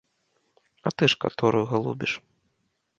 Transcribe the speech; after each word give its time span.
А 0.89 0.93
ты 0.95 1.03
ж 1.15 1.21
каторую 1.27 1.63
галубіш? 1.75 2.11